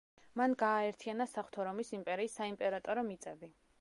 მან 0.39 0.55
გააერთიანა 0.61 1.27
საღვთო 1.33 1.67
რომის 1.67 1.93
იმპერიის 1.99 2.39
საიმპერატორო 2.41 3.05
მიწები. 3.11 3.53